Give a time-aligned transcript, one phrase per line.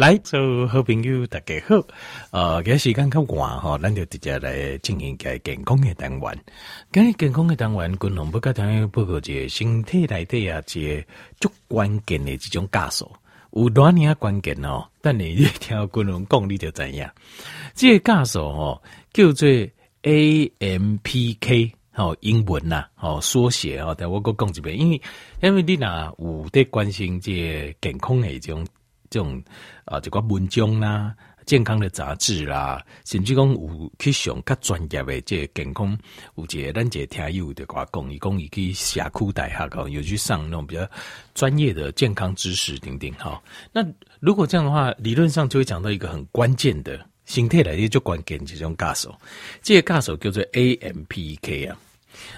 [0.00, 1.76] 来，做好朋友大家好。
[2.30, 6.44] 呃，今时间较晚哈，咱就直接来进行个健康的单元。
[6.90, 11.04] 今日健康的单元，共同不甲大家报告一个身体内底啊，一个
[11.38, 13.12] 足关键的这种假素，
[13.52, 14.88] 有哪样关键哦？
[15.02, 17.06] 但你一听共同讲，你就知影。
[17.74, 18.82] 这个假素哦，
[19.12, 19.46] 叫做
[20.04, 25.02] AMPK，哦，英文呐，哦，缩写哦，但我搁讲一遍，因为
[25.42, 28.66] 因为你呐有在关心这个健康的这种。
[29.10, 29.42] 这种
[29.84, 31.12] 啊，这个文章啦，
[31.44, 35.98] 健康的杂志啦，甚至讲有去上较专业的这个健康，
[36.36, 40.88] 有一个咱这个听友的话讲，伊讲伊去社区大学搞，有去上那种比较
[41.34, 43.42] 专业的健康知识等等哈。
[43.72, 43.84] 那
[44.20, 49.12] 如果这样的话，理论上就会讲到一个很关键的形态来，也就关键这种假素，
[49.60, 51.76] 这个假素叫做 AMPK 啊。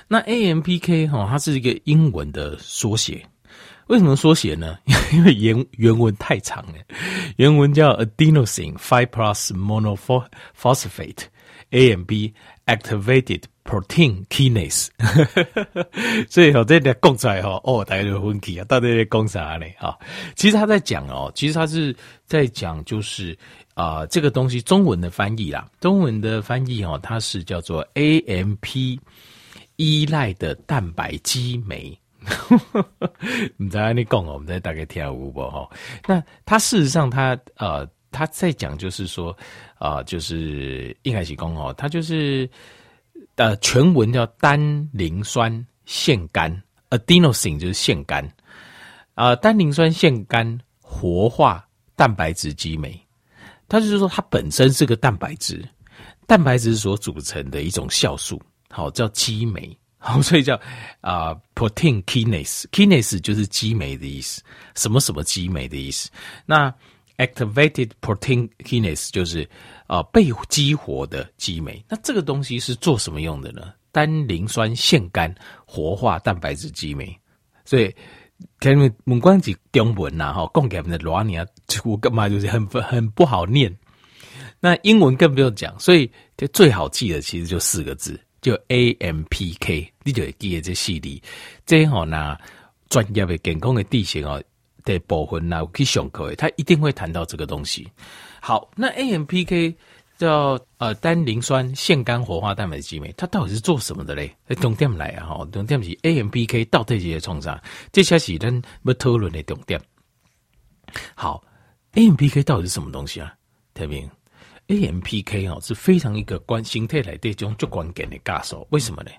[0.09, 3.23] 那 AMPK 哈，它是一个英文的缩写。
[3.93, 4.79] 为什么缩写呢？
[5.13, 6.79] 因为原原文太长了，
[7.37, 11.25] 原文叫 Adenosine Five Plus Monophosphate
[11.73, 12.33] AMP
[12.65, 14.89] Activated Protein Kinase。
[16.27, 19.67] 所以哦，这里讲出来哈，哦，大家就分歧啊，到底在讲啥呢？
[19.79, 19.99] 哈，
[20.37, 23.37] 其实他在讲哦，其实他是在讲，就是
[23.75, 28.99] 啊、呃，这个东西中文的翻译啦，中文的翻译哦，它是叫做 AMP
[29.77, 31.95] 依赖的蛋白激酶。
[33.57, 35.69] 你在那里讲哦，我们在大概跳舞不哈？
[36.07, 39.31] 那他事实上他，呃，他在讲就是说
[39.79, 42.49] 啊、呃，就是一开始讲哦，他就是
[43.37, 48.29] 呃，全文叫单磷酸腺苷 （adenosine），就是腺苷
[49.15, 52.99] 啊、单磷酸腺苷活化蛋白质激酶。
[53.69, 55.67] 他就是说，它本身是个蛋白质，
[56.27, 59.75] 蛋白质所组成的一种酵素，好叫激酶。
[60.05, 60.61] 好，所以叫
[61.01, 64.43] 啊、protein kinase，kinase 就是激酶的意思，
[64.75, 66.11] 什么什么激酶的意思。
[66.45, 66.75] 那
[67.19, 69.49] activated protein kinase 就是
[69.87, 71.81] 啊、被激活的激酶。
[71.89, 73.73] 那这个东西是做什么用的呢？
[73.93, 75.33] 单磷酸腺苷
[75.65, 77.17] 活化蛋白质激酶。
[77.65, 77.95] 所以，
[78.61, 81.47] 前面门关子中文呐，哈，讲给我们的罗尼亚，
[81.85, 83.73] 我干嘛就是很很不好念。
[84.59, 88.21] 那英文更不用讲，所以就最好记的其实就四个字。
[88.41, 91.21] 就 AMPK，你就会记得这系列。
[91.65, 92.37] 这好呢，
[92.89, 94.43] 专业的健康的地形哦
[94.85, 97.89] 的部分呢，去上课，他一定会谈到这个东西。
[98.41, 99.75] 好，那 AMPK
[100.19, 104.35] 叫呃单磷酸腺苷活化蛋白激酶，它到底是做什么的嘞？
[104.61, 107.63] 重点来啊哈，重点是 AMPK 到底是创啥？
[107.93, 109.81] 这才是咱要讨论的重点。
[111.15, 111.43] 好
[111.95, 113.33] ，AMPK 到底是什么东西啊？
[113.75, 114.09] 特别。
[114.69, 119.11] AMPK 哦，是非常一个关形态来对中就关键的假素，为什么呢？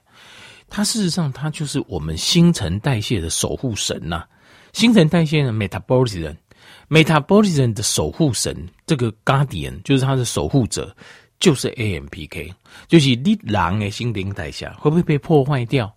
[0.70, 4.26] 它事实上它就是我们新陈代谢的守护神呐、
[4.74, 10.96] 新陈代谢的 metabolism，metabolism 的守护神，这个 guardian 就是它的守护者，
[11.40, 12.54] 就是 AMPK，
[12.88, 15.94] 就是你人的新陈代谢会不会被破坏掉？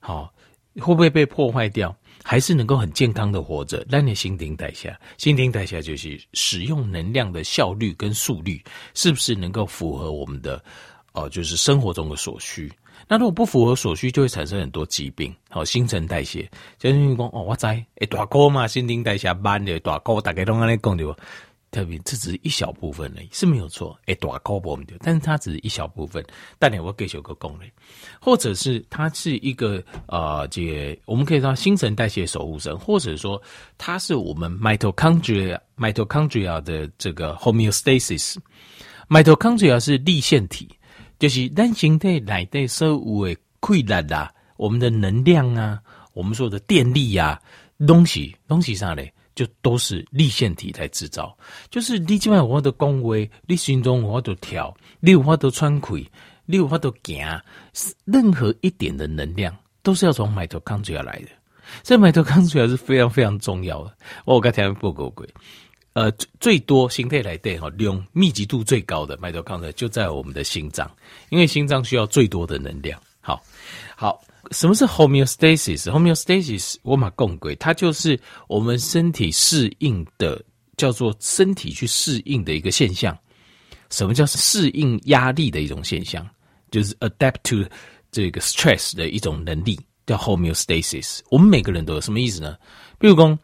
[0.00, 0.32] 好，
[0.76, 1.94] 会不会被破坏掉？
[2.24, 10.62] 还是能够很健康的活着，那你新陈代谢，新陈代谢就是使用能量的效率跟速率，是不是能够符合我们的
[11.24, 12.72] 哦、就是生活中的所需？
[13.06, 15.34] 那如果不符合所需，就会产生很多疾病。
[15.48, 16.48] 好，新陈代谢，
[16.78, 21.16] 就是讲哦，我知，诶，大哥嘛，新陈代谢慢的大哥，大家都安尼讲对吧？
[21.70, 23.94] 特别这只是一小部分而已，是没有错。
[24.06, 26.24] 诶，大高不对，但是它只是一小部分。
[26.58, 27.68] 但你我给有个功能，
[28.20, 33.40] 或者是它是一个呃，这个我们可以说新陈代谢守护神，或者说
[33.76, 38.36] 它是我们 mitochondria mitochondria 的这个 homeostasis。
[39.10, 40.68] mitochondria 是粒线体，
[41.18, 42.94] 就是单形态来的所有
[43.26, 45.80] 的溃烂啦，我们的能量啊，
[46.12, 47.28] 我们说的电力呀、
[47.78, 49.12] 啊，东西东西上来。
[49.34, 51.32] 就都是立线体来制造，
[51.70, 53.14] 就是你今晚我都讲话，
[53.46, 56.10] 你心中我都跳，你有法都喘气，
[56.44, 57.40] 你有法都行，
[58.04, 61.28] 任何一点的能量都是要从 mitochondria 来的，
[61.84, 63.96] 所以 mitochondria 是非常非常重要的。
[64.24, 65.24] 我刚才报告过，
[65.98, 70.88] 呃，最多形态来对哈，量密集度最高的 mitochondria 就在我们的心脏，
[71.28, 73.00] 因为心脏需要最多的能量。
[73.20, 73.42] 好，
[73.96, 74.22] 好。
[74.52, 80.40] 什么是 homeostasis？homeostasis 我马共轨，它就是我们身体适应的，
[80.76, 83.18] 叫做身体去适应的一个现象。
[83.90, 86.24] 什么叫适应压力的一种现象？
[86.70, 87.68] 就是 adapt to
[88.12, 91.18] 这个 stress 的一种能力，叫 homeostasis。
[91.28, 92.56] 我们每个人都有什么意思呢？
[93.00, 93.36] 比如说，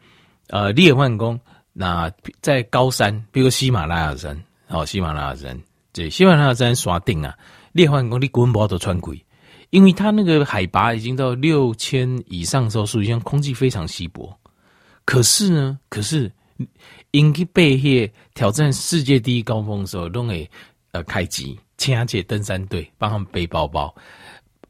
[0.47, 1.37] 呃，列换工，
[1.77, 5.61] 那在高山，比如喜马拉雅山，好，喜马拉雅山，
[5.91, 7.37] 对，喜马拉雅山刷顶啊，
[7.73, 9.21] 列换工，你滚包都穿鬼。
[9.71, 14.33] 因为它那个海拔已经到六千以上的时候，属于像空气非常稀薄。
[15.03, 16.31] 可是呢，可是
[17.11, 20.49] 因去背些挑战世界第一高峰的时候，都会
[20.91, 23.93] 呃开机，请阿姐登山队帮他们背包包，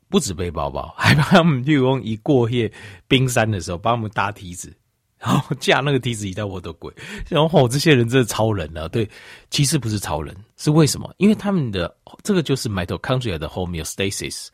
[0.09, 2.71] 不止背包包，还帮他们就用一过夜
[3.07, 4.75] 冰山的时候，帮他们搭梯子，
[5.19, 6.93] 然后架那个梯子一带我的鬼。
[7.29, 8.87] 然后这些人真的超人啊！
[8.87, 9.09] 对，
[9.49, 11.13] 其实不是超人，是为什么？
[11.17, 14.47] 因为他们的这个就是 mitochondria 的 homeostasis，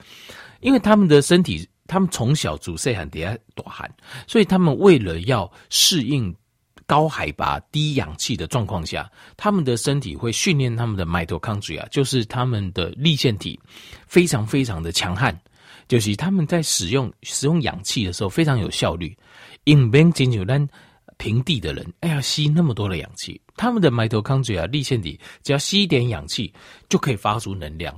[0.60, 3.90] 因为他们的身体，他们从小祖岁很底下多汗，
[4.28, 6.34] 所以他们为了要适应。
[6.88, 13.58] 高海拔、低氧气的状况下，他们的身体会训练他们的 mitochondria，就是他们的粒线体，
[14.08, 15.34] 非常非常的强悍，
[15.92, 19.14] 就是他们在使用使用氧气的时候非常有效率。
[19.66, 20.66] 因边仅有单
[21.18, 26.54] 平地的人，哎呀，吸那么多的氧气，他们的 mitochondria 粒线体只要吸一点氧气
[26.88, 27.94] 就可以发出能量，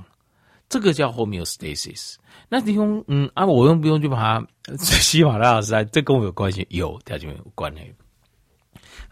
[0.68, 2.16] 这个叫 homeostasis。
[2.48, 4.44] 那你用嗯啊，我用不用就把它
[4.82, 5.88] 喜马拉雅山？
[5.92, 6.66] 这跟我有关系？
[6.70, 7.94] 有，条件有关系。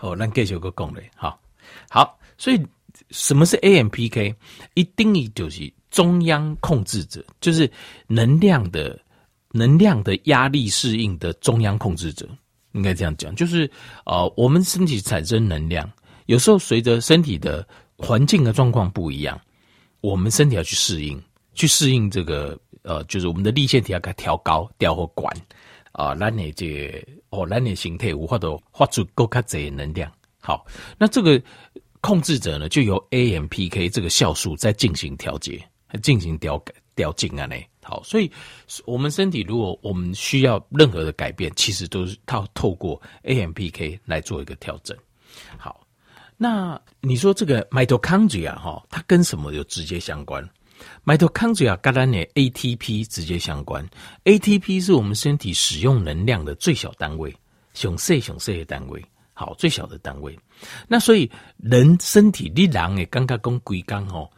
[0.00, 1.40] 哦，那继续个讲嘞，好，
[1.88, 2.60] 好，所以
[3.10, 4.34] 什么是 AMPK？
[4.74, 7.70] 一定义就是中央控制者，就是
[8.08, 8.98] 能量的
[9.52, 12.28] 能量的压力适应的中央控制者，
[12.72, 13.70] 应该这样讲，就是
[14.04, 15.88] 呃，我们身体产生能量，
[16.26, 17.64] 有时候随着身体的
[17.96, 19.40] 环境的状况不一样，
[20.00, 21.22] 我们身体要去适应，
[21.54, 25.32] 去适应这个呃，就是我们的立线体要给它调高、调或管。
[25.92, 30.10] 啊，咱的这哦，咱的形态无法度发出够卡侪能量。
[30.40, 30.64] 好，
[30.96, 31.38] 那这个
[32.00, 35.62] 控制者呢，就由 AMPK 这个酵素在进行调节，
[36.00, 37.56] 进行调改调进啊呢。
[37.82, 38.30] 好，所以
[38.84, 44.96] 我们身体如果我们需要任何的改变，其实都是靠透过 AMPK 来做一个调整。
[45.58, 45.84] 好，
[46.36, 50.48] 那你说这个 mitochondria 哈，它跟什么有直接相关
[51.04, 53.84] ？Mitochondria 跟咱的 ATP 直接相关
[54.24, 57.34] ，ATP 是我们身体使用能量的最小单位，
[57.74, 60.38] 熊 C 熊 C 的单位，好，最小的单位。
[60.86, 64.30] 那所以人身体力量诶，刚刚讲龟刚哦，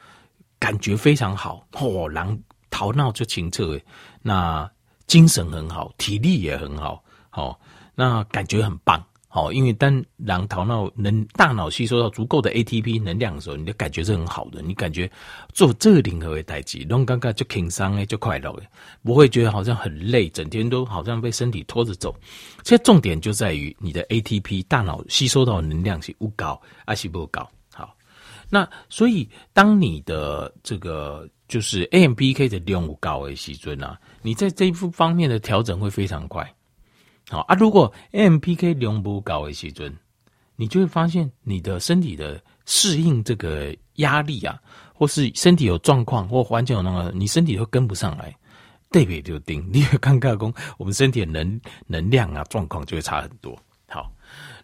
[0.65, 3.79] 感觉非常好哦，人头脑就清澈，
[4.23, 4.67] 那
[5.07, 7.61] 精神很好，体力也很好，好，
[7.95, 9.05] 那感觉很棒。
[9.29, 14.63] 好，因为当让头脑能大脑吸收到足够的 ATP 能量的时候，你的感觉是很好的。
[14.63, 15.11] 你感觉
[15.53, 18.67] 做这个任何的代志，拢感觉就轻松诶，就快乐诶，
[19.03, 22.17] 不会觉得好像很累，整天都好像被身体拖着走。
[22.63, 27.47] 其实重点就在于你的 ATP 大脑吸收到的能量是不高还是不高。
[28.49, 36.49] 那所以当你的这个就是 AMPK 的量高诶，时阵啊，你在这一方面的调整会非常快。
[37.29, 39.95] 好啊，如果 AMPK 量不高的时阵，
[40.57, 44.61] 你就会发现你的身体的适应这个压力啊，
[44.95, 48.35] 或是身体有状况或环境有那个，你身体会跟不上来，
[48.91, 53.59] 对比就定， 你会尴尬工，我们身体的能能量啊状况就会差很多。
[53.89, 54.13] 好，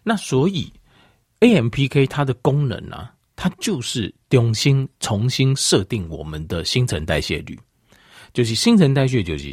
[0.03, 0.71] 那所以
[1.39, 7.57] AMPK 它的功能啊，它就是重新重新设定我们的新陈代谢率，
[8.33, 9.51] 就是新陈代谢就是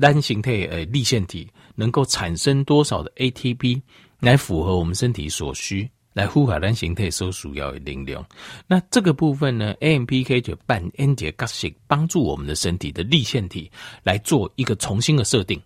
[0.00, 1.48] 单形态呃立线体。
[1.76, 3.80] 能够产生多少的 ATP
[4.18, 8.22] 来符合我们身体所需，来呼海单形态所需要的能量。
[8.66, 13.70] 那这个部分呢，AMPK 就扮演这个角色，帮助我们的身体的立线体
[14.02, 15.58] 来做一个重新的设定。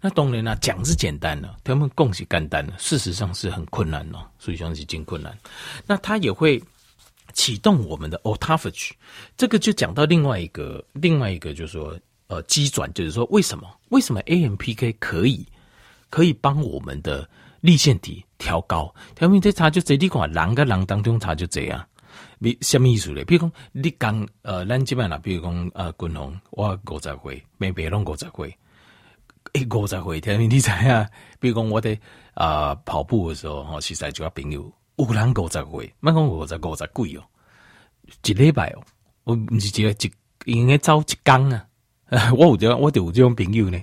[0.00, 5.36] 那当然啦，讲是简单了，他们共是简单了，事实上是很困难哦，所以讲是真困难。
[5.86, 6.62] 那它也会
[7.40, 8.90] 启动我们的 autophagy，
[9.36, 11.98] 这个就讲到另外一个，另外一个就是说。
[12.32, 13.68] 呃，机转就是说，为什么？
[13.88, 15.44] 为什么 AMPK 可以
[16.08, 17.28] 可以帮我们的
[17.60, 18.94] 立线体调高？
[19.16, 21.84] 调明这差就这地方，人跟人当中差就这样。
[22.40, 23.24] 比什么意思呢？
[23.24, 28.56] 比如讲，你刚呃，咱这边啦，比如讲呃，军红我五十岁，没别拢五十岁，
[29.54, 31.10] 诶，五十岁，调明你知啊？
[31.40, 31.98] 比如讲我哋
[32.34, 37.24] 啊、呃、跑步的时候，哈，实在就要朋友有人五十岁，莫讲五十五十几哦，
[38.24, 38.82] 一礼拜哦，
[39.24, 40.12] 我唔是一个一
[40.52, 41.64] 应该走一工啊。
[42.36, 43.80] 我有这我就有这种朋友呢，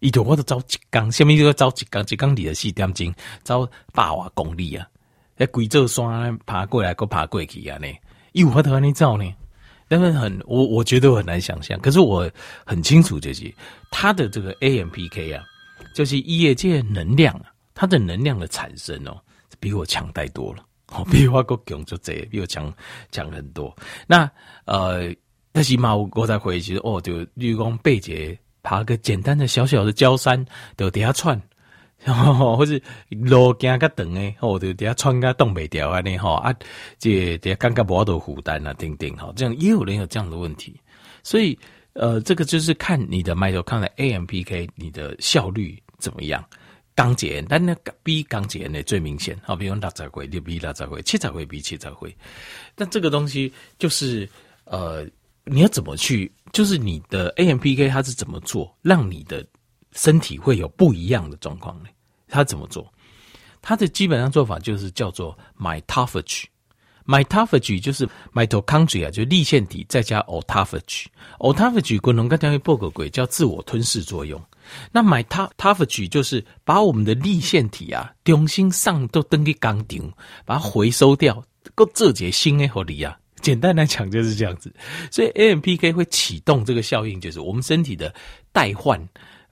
[0.00, 2.04] 伊就我都走一工，什么叫做走一工？
[2.08, 4.84] 一工二十四点钟，走百外公里啊！
[5.36, 7.78] 喺贵州山爬过来，过爬过去啊！
[7.78, 7.86] 呢，
[8.32, 9.32] 有法度安尼走呢？
[9.86, 11.78] 但是很，我我觉得我很难想象。
[11.80, 12.28] 可是我
[12.66, 13.54] 很清楚，就是
[13.90, 15.44] 他的这个 AMPK 啊，
[15.94, 19.16] 就是业界能量啊，它的能量的产生哦，
[19.60, 20.64] 比我强太多了。
[21.10, 22.72] 比我够强就这，比我强
[23.10, 23.74] 强很多。
[24.06, 24.30] 那
[24.64, 25.14] 呃。
[25.50, 30.44] 但是嘛，我再回去哦，就例如讲背节爬个简单的小小的郊山，
[30.76, 31.40] 就底下窜，
[32.04, 36.54] 然 后或是路行较长诶，哦，就底下窜个动袂掉安尼吼啊，
[36.98, 40.78] 这底下感觉无法度负担啊，等等哈，这样也有人有这样的问题，
[41.24, 41.58] 所以
[41.94, 46.44] 呃，这个就是看你的 m i t o c o n d r i a AMPK 你的效率怎么样，
[46.98, 49.40] 刚结，但那比刚结呢最明显。
[49.44, 52.16] 好，比如六十岁就比六十岁，七十岁比七十岁。
[52.74, 54.28] 但这个东西就是
[54.64, 55.06] 呃，
[55.44, 56.28] 你要怎么去？
[56.52, 59.46] 就是你的 AMPK 它是怎么做，让你的
[59.92, 61.88] 身体会有不一样的状况呢？
[62.26, 62.92] 它怎么做？
[63.62, 66.46] 它的基本上做法就是叫做 mitophagy。
[67.06, 74.42] mitophagy 就是 mitochondria 就粒线体再加 autophagy，autophagy 功能刚才报告过叫自我吞噬作用。
[74.92, 80.12] 那买它它不举就是把我们的立线体啊，重新上都登给钢钉，
[80.44, 81.42] 把它回收掉，
[81.74, 83.18] 够这节新的合理啊。
[83.40, 84.72] 简单来讲就是这样子，
[85.12, 88.12] 所以 AMPK 会启动这个效应，就是我们身体的
[88.52, 89.00] 代换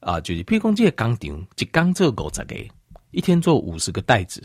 [0.01, 2.57] 啊，就是譬如说这个钢钉，一钢做五十个，
[3.13, 4.43] 一天做五十个袋子，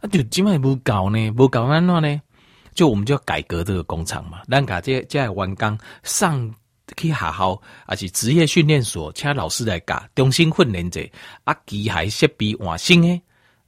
[0.00, 2.20] 那就基本上不搞呢，不搞安那呢？
[2.74, 6.54] 就我们就要改革这个工厂嘛，让把这这完工上
[6.96, 11.00] 去学校，还是职业训练所请老师来教，重新训练者
[11.44, 13.20] 啊，机械设备换新诶，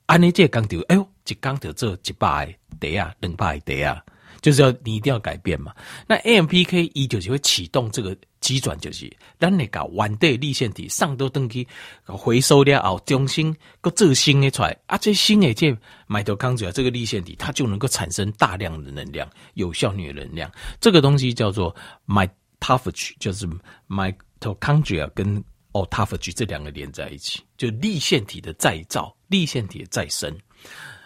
[0.05, 4.01] 安尼这工就哎呦，一工就做一百个袋啊，两百个袋啊，
[4.41, 5.73] 就是要你一定要改变嘛。
[6.07, 11.67] 那 AMPK 一就是会启动这个机转，就是咱你搞完的立线体上都登去
[12.05, 15.75] 回收了后，重新搁做新的出来啊，这新的这。
[16.11, 20.51] 麦头康主要这个立线体，它就能够产生大量的能量，有效率的能量。
[20.81, 21.75] 这个东西叫做
[22.59, 23.47] mitophagy，就是
[23.87, 30.35] mitochondria 跟 autophagy 这两个连在一起，就粒线体的再造，粒线体的再生。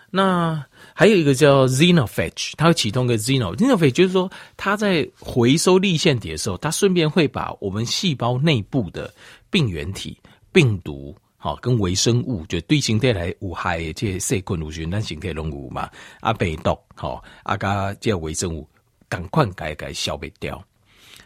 [0.10, 9.12] 那还有一个叫 xenophage，它会启动个 xeno，xenophage 就是说，它在回收粒线体的时候，它顺便会把我们细胞内部的
[9.50, 10.17] 病原体、
[10.51, 11.15] 病毒。
[11.36, 15.89] 好，跟微生物就对形态来有害的这些细菌、细菌，咱形态拢有嘛？
[16.22, 18.65] 啊，病毒，好，啊，加这些微生物，
[19.10, 20.63] 赶快改改消灭掉。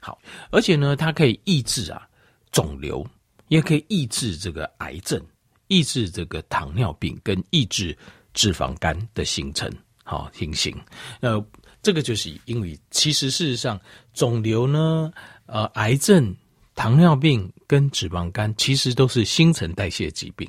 [0.07, 0.17] 好，
[0.51, 2.07] 而且呢，它可以抑制啊
[2.53, 3.05] 肿瘤，
[3.49, 5.21] 也可以抑制这个癌症，
[5.67, 7.97] 抑制这个糖尿病，跟抑制
[8.33, 9.69] 脂肪肝的形成，
[10.05, 10.71] 好，形成。
[11.19, 11.45] 呃
[11.81, 13.77] 这个就是因为，其实事实上，
[14.13, 15.11] 肿瘤呢，
[15.47, 16.33] 呃，癌症。
[16.73, 20.47] 糖尿病跟脂肪肝其实都是新陈代谢疾病，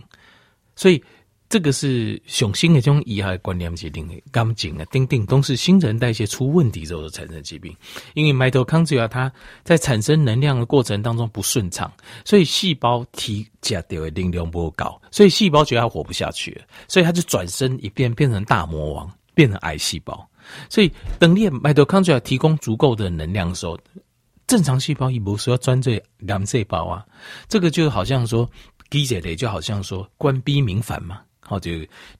[0.76, 1.02] 所以
[1.48, 7.74] 这个是雄性的这种遗骸观念决定的，钢筋啊、钉钉都是新陈代谢出问题之后产生疾病。
[8.14, 9.32] 因为 mitochondria 它
[9.64, 11.90] 在产生能量的过程当中不顺畅，
[12.24, 20.28] 所以细胞提加掉的能量不够高，所以细胞觉得它活不下去了，所以它就转身一变变成大魔王，变成癌细胞。
[20.68, 23.78] 所以等你 mitochondria 提供足够的能量的时候。
[24.46, 27.04] 正常细胞也不是要专对癌细胞啊，
[27.50, 28.50] 这个就好像说，
[28.88, 31.70] 记者的就好像说官逼民反嘛，好就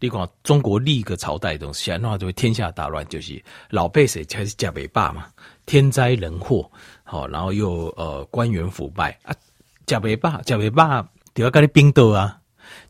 [0.01, 5.27] 你讲中国历个朝代的东西，那就会天下大乱，就是老百姓才是假尾巴嘛，
[5.67, 6.69] 天灾人祸，
[7.05, 9.35] 好，然后又呃官员腐败啊，
[9.87, 12.35] 假尾巴假尾巴就要跟你冰斗啊。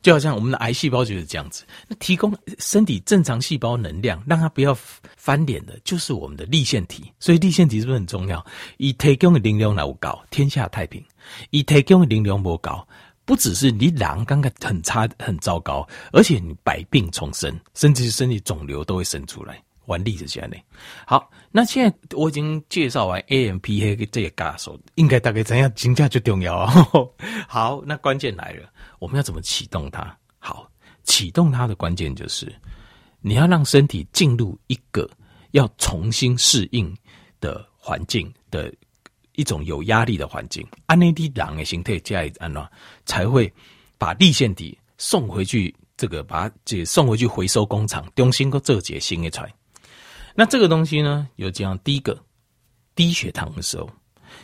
[0.03, 4.77] 就好像我们的癌细胞就是这样子，那提供身体正常细胞能量，让它不要
[5.17, 7.13] 翻脸的，就是我们的粒线体。
[7.21, 8.45] 所以粒线体是不是很重要？
[8.79, 11.03] 以提供的能量来搞天下太平，
[11.51, 12.87] 以提供的能量不搞，
[13.29, 19.63] 不只是你狼刚刚很差很糟糕，而且你百病丛生，甚至身体肿瘤都会生出来。
[19.85, 20.57] 玩例子下呢，
[21.07, 25.71] 好，那现在我已经介绍完 AMPK 这个歌手，应该大概怎样？
[25.73, 26.73] 评价就重要啊。
[27.47, 28.67] 好，那关键来了。
[28.99, 30.17] 我们要怎么启动它？
[30.39, 30.67] 好，
[31.05, 32.51] 启动它的关键就是
[33.21, 35.07] 你要让身体进入一个
[35.51, 36.97] 要重新适应
[37.41, 38.73] 的环境的
[39.39, 40.67] 一种有压力的环境。
[40.87, 42.69] 安内蒂朗的形态加以安了，
[43.07, 43.51] 才会
[43.97, 45.73] 把粒线体送回去。
[45.97, 49.43] 这个把它送回去回收工厂，重新个做解新的出。
[50.35, 52.17] 那这个东西呢，有这样第一个
[52.95, 53.89] 低血糖的时候。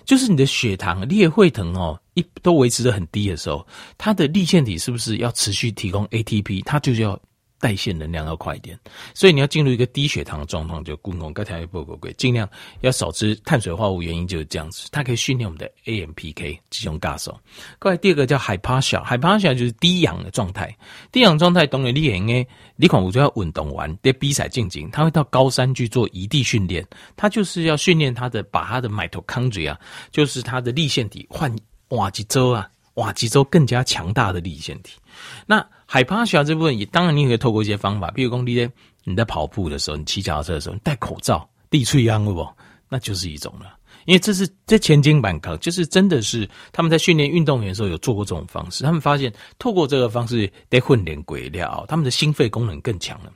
[0.04, 3.64] 就是你的血糖、你也会疼哦，一都维持得很低的时候，
[3.96, 6.62] 它的粒线体是不是要持续提供 ATP？
[6.64, 7.20] 它就是要。
[7.64, 8.78] 代谢能量要快一点，
[9.14, 12.46] 所以你要进入一个低血糖的状况，就共同该调一波波贵，尽量
[12.82, 14.02] 要少吃碳水化合物。
[14.02, 17.34] 原因就是这样子，它可以训练我们的 AMPK 这种感受。
[17.78, 20.76] 过来，第二个叫 Hypoxia，Hypoxia 就是低氧的状态。
[21.10, 29.74] 低氧状态，当然你也应该，你可能就要运动完，在比赛进行，他会到高山去做移地训练，他就是要训练他的，把他的 mitochondria，
[30.10, 31.50] 就是他的粒线体换
[31.88, 34.98] 瓦吉州啊，瓦吉州更加强大的粒线体。
[35.46, 38.68] 那海趴下这部分也当然，你也可以透过一些方法，比如说你在
[39.04, 42.44] 你在跑步的时候，你骑脚踏车的时候，你戴口罩，地吹秧，不，
[42.88, 43.78] 那就是一种了。
[44.04, 53.32] 因为这是这前经板抗，就是真的是他们在训练运动员的时候有做过这种方式，他们发现透过这个方式得混点鬼料，他们的心肺功能更强了。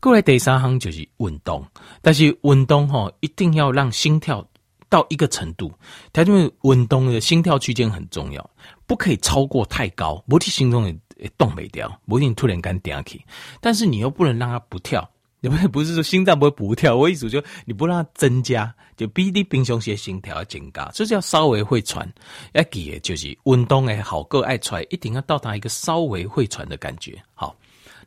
[0.00, 1.64] 过来第三行就是运动，
[2.02, 4.44] 但是运动哈一定要让心跳
[4.88, 5.70] 到一个程度，
[6.12, 8.50] 它因为运动的心跳区间很重要，
[8.84, 10.92] 不可以超过太高，不体心中的。
[11.36, 13.24] 动没掉，不一定突然间掉起，
[13.60, 15.08] 但是你又不能让它不跳。
[15.40, 22.12] 你不不是说心脏不会不跳，我意思就你不让它增加，就比你平常时心跳要增加，这叫稍微会喘。
[22.54, 27.16] 要记的就是运动诶，好个爱喘，一定要到达一个稍微会喘的感觉。
[27.34, 27.54] 好，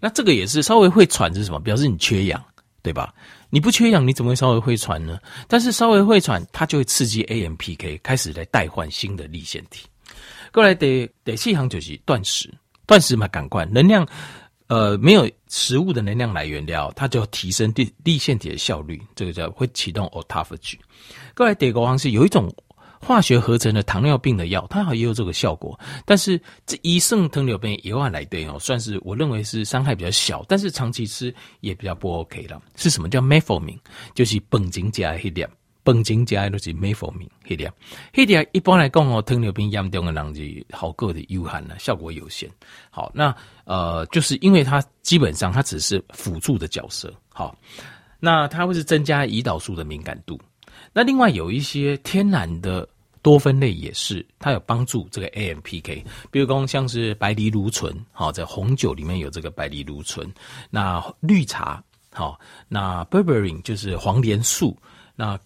[0.01, 1.59] 那这个也是稍微会喘是什么？
[1.61, 2.43] 表示你缺氧，
[2.81, 3.13] 对吧？
[3.49, 5.17] 你不缺氧，你怎么会稍微会喘呢？
[5.47, 9.87] 但是稍微会喘，它就会刺激 AMPK 开始来代换新的粒线体。
[10.51, 12.53] 过来的第四行就是断食，
[12.91, 14.05] 断食嘛，赶快能量。
[14.67, 20.75] 呃，没有食物的能量来源了，它就提升粒粒线体的效率，这个叫会启动 autophagy。
[21.33, 22.53] 过来第二个方式，有一种
[22.99, 32.61] 化学合成的糖尿病的药，它好像也有这个效果，但是这一胜糖尿病一万来对哦，算是我认为是伤害比较小，但是长期吃也比较不 OK 了。
[32.75, 33.79] 是什么叫 metformin？
[34.13, 35.49] 就是苯精加一点。
[35.83, 37.71] 苯精加的是美福明，黑点，
[38.13, 42.49] 黑点一般来讲哦，糖尿病严重的人是好个的有限了，效果有限。
[42.89, 43.35] 好，那
[43.65, 47.13] 呃，就是因为它基本上它只是辅助的角色。
[47.29, 47.55] 好，
[48.19, 50.39] 那它会是增加胰岛素的敏感度。
[50.93, 52.87] 那另外有一些天然的
[53.21, 60.31] 多酚类也是，它有帮助这个 AMPK，比如说像是白藜芦醇，好，在红酒里面有这个白藜芦醇。
[60.69, 64.77] 那绿茶，好，那 berberine 就是黄连素，
[65.15, 65.39] 那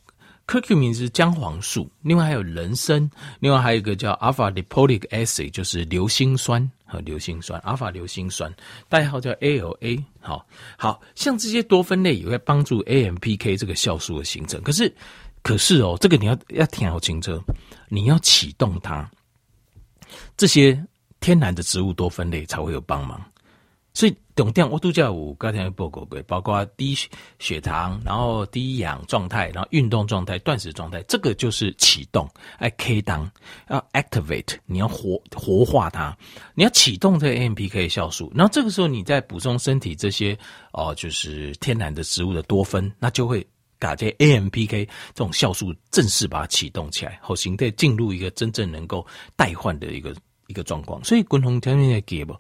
[0.48, 3.10] Curcumin 是姜黄素，另外还有人参，
[3.40, 8.54] 另外还有一个叫 alpha lipoic acid，就是硫辛酸和硫辛酸，alpha 硫辛酸，
[8.88, 10.04] 代号叫 ALA。
[10.20, 10.46] 好，
[10.78, 14.62] 好像这些多酚类也会帮助 AMPK 这个酵素的形成。
[14.62, 14.94] 可是，
[15.42, 17.42] 可是哦，这个你要要听好清楚，
[17.90, 19.10] 你要启动它，
[20.38, 20.80] 这些
[21.20, 23.20] 天然的植物多酚类才会有帮忙。
[23.96, 26.94] 所以，重点我都叫我刚才报告过，包括低
[27.40, 33.32] 血糖，然后低氧状态，然后运动状态、断食状态，这个就是启动，哎，K 档
[33.70, 36.16] 要 activate，你要活活化它，
[36.56, 40.38] 你要启动这个 AMPK 酵素，然后这个时候你再补充身体这些
[40.74, 43.48] 哦、就是天然的植物的多酚，那就会
[43.80, 50.14] 把这 AMPK 这种酵素正式把它启动起来，好，形态进入一个真正能够代换的一个
[50.48, 51.02] 一个状况。
[51.06, 52.36] 所以，共同条件要给不。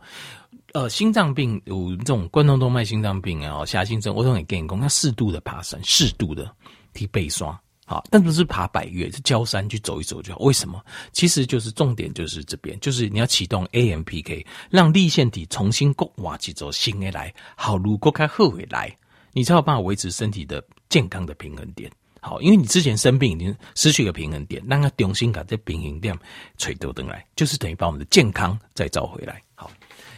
[0.76, 6.54] 呃，心脏病有这种冠状动脉心脏病啊，狭心症，我都很建议讲，要适度的爬山，适度的
[6.94, 10.40] 提背刷，好，但不是爬百岳，是郊山去走一走就好。
[10.40, 10.84] 为什么？
[11.14, 18.94] 其实就是重点就是这边，就是你要启动 AMPK，让粒线体重新过瓦几走新的来，好，如果开后悔来，
[19.32, 21.90] 你才有办法维持身体的健康的平衡点。
[22.20, 26.14] 好，因为你之前生病已经失去了平衡点，让它重新把这平衡点
[26.58, 29.42] 垂头等来，就是等于把我们的健康再找回来。
[29.56, 29.72] 好。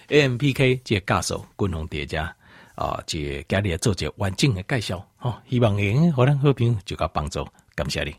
[0.09, 2.33] AMPK 这个教授共同叠加
[2.75, 8.15] 啊，这家里做一个完整的介绍，哦，希望能给咱好评就个帮助，感谢你。